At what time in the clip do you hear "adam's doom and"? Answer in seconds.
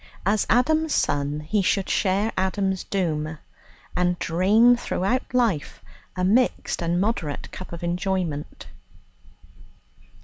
2.35-4.17